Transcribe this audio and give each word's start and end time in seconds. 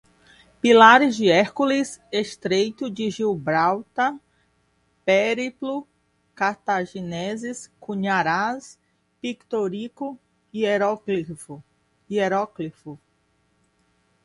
Pilares 0.59 1.15
de 1.19 1.29
Hércules, 1.29 2.01
estreito 2.11 2.89
de 2.89 3.11
Gibraltar, 3.11 4.19
périplo, 5.05 5.87
cartagineses, 6.35 7.69
cunharam, 7.79 8.57
pictórico, 9.21 10.17
hieróglifos 10.51 11.53